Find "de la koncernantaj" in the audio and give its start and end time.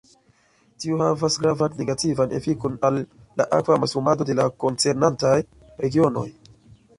4.31-5.37